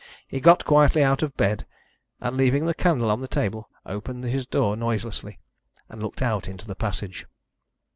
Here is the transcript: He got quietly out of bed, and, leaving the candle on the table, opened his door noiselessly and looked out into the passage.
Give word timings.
He 0.27 0.39
got 0.39 0.65
quietly 0.65 1.03
out 1.03 1.21
of 1.21 1.37
bed, 1.37 1.67
and, 2.19 2.35
leaving 2.35 2.65
the 2.65 2.73
candle 2.73 3.11
on 3.11 3.21
the 3.21 3.27
table, 3.27 3.69
opened 3.85 4.23
his 4.23 4.47
door 4.47 4.75
noiselessly 4.75 5.37
and 5.89 6.01
looked 6.01 6.23
out 6.23 6.47
into 6.47 6.65
the 6.65 6.73
passage. 6.73 7.27